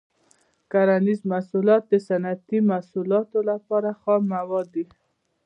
کرنیز 0.71 1.19
محصولات 1.31 1.83
د 1.91 1.93
صنعتي 2.07 2.59
محصولاتو 2.71 3.39
لپاره 3.49 3.89
خام 4.01 4.21
مواد 4.35 4.67
دي. 4.75 4.85